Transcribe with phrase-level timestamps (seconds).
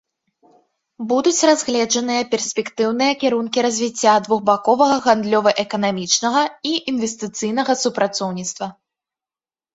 [1.09, 6.41] Будуць разгледжаныя перспектыўныя кірункі развіцця двухбаковага гандлёва-эканамічнага
[6.73, 8.65] і інвестыцыйнага супрацоўніцтва.